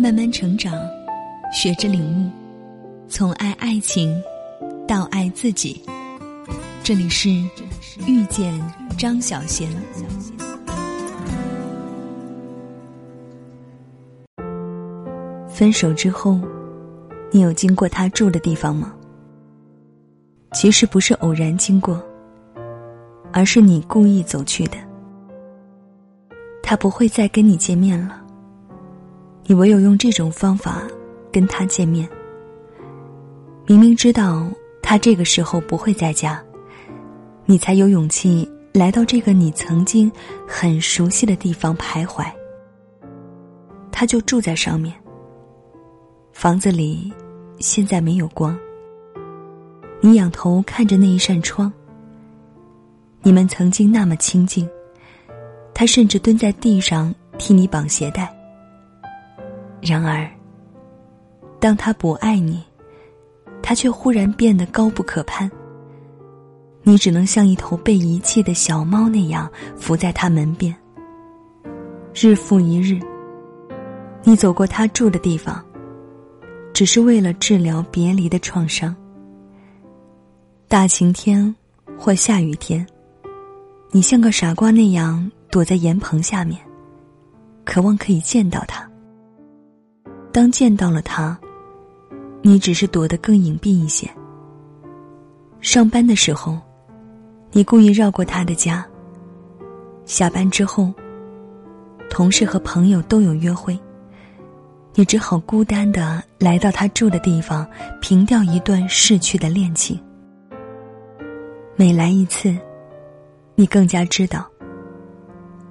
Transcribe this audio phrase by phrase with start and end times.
[0.00, 0.72] 慢慢成长，
[1.52, 2.30] 学着领悟，
[3.08, 4.22] 从爱爱情
[4.86, 5.82] 到爱自己。
[6.84, 7.28] 这里是
[8.06, 8.54] 遇见
[8.96, 9.68] 张小贤。
[15.48, 16.38] 分手之后，
[17.32, 18.94] 你有经过他住的地方吗？
[20.52, 22.00] 其实不是偶然经过，
[23.32, 24.78] 而是你故意走去的。
[26.62, 28.24] 他不会再跟你见面了。
[29.50, 30.82] 你唯有用这种方法
[31.32, 32.06] 跟他见面。
[33.66, 34.46] 明明知道
[34.82, 36.38] 他这个时候不会在家，
[37.46, 40.12] 你才有勇气来到这个你曾经
[40.46, 42.30] 很熟悉的地方徘徊。
[43.90, 44.94] 他就住在上面。
[46.30, 47.10] 房子里
[47.58, 48.56] 现在没有光。
[50.02, 51.72] 你仰头看着那一扇窗。
[53.22, 54.68] 你们曾经那么亲近。
[55.72, 58.37] 他甚至蹲在地上替你绑鞋带。
[59.88, 60.28] 然而，
[61.58, 62.62] 当他不爱你，
[63.62, 65.50] 他却忽然变得高不可攀。
[66.82, 70.74] 你只能像一头被遗弃的小猫那样伏在他门边。
[72.14, 73.00] 日复一日，
[74.24, 75.64] 你走过他住的地方，
[76.72, 78.94] 只是为了治疗别离的创伤。
[80.68, 81.54] 大晴天
[81.98, 82.86] 或下雨天，
[83.90, 85.30] 你像个傻瓜那样。
[85.50, 86.60] 躲在檐棚下面，
[87.64, 88.87] 渴望可以见到他。
[90.38, 91.36] 当见到了他，
[92.42, 94.08] 你只是躲得更隐蔽一些。
[95.60, 96.56] 上班的时候，
[97.50, 98.86] 你故意绕过他的家。
[100.04, 100.94] 下班之后，
[102.08, 103.76] 同事和朋友都有约会，
[104.94, 107.68] 你只好孤单的来到他住的地方，
[108.00, 110.00] 凭吊一段逝去的恋情。
[111.74, 112.56] 每来一次，
[113.56, 114.48] 你更加知道。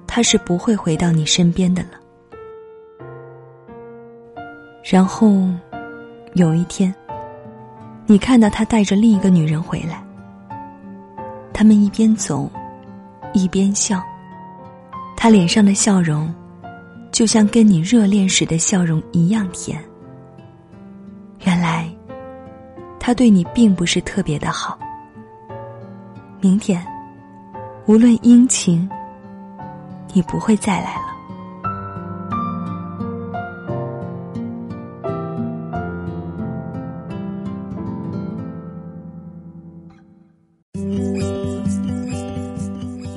[0.06, 1.92] 他是不会回到你身边的了。
[4.90, 5.44] 然后，
[6.32, 6.94] 有一天，
[8.06, 10.02] 你看到他带着另一个女人回来。
[11.52, 12.50] 他们一边走，
[13.34, 14.02] 一边笑。
[15.14, 16.34] 他脸上的笑容，
[17.12, 19.78] 就像跟你热恋时的笑容一样甜。
[21.44, 21.86] 原来，
[22.98, 24.78] 他对你并不是特别的好。
[26.40, 26.82] 明天，
[27.84, 28.88] 无论阴晴。
[30.14, 31.07] 你不会再来了。